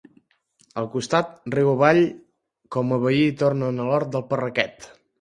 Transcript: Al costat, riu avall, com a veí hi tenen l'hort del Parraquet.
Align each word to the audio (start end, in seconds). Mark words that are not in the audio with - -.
Al 0.81 0.89
costat, 0.95 1.35
riu 1.57 1.69
avall, 1.75 2.01
com 2.79 2.99
a 2.99 3.01
veí 3.07 3.23
hi 3.29 3.39
tenen 3.45 3.87
l'hort 3.91 4.15
del 4.17 4.29
Parraquet. 4.35 4.95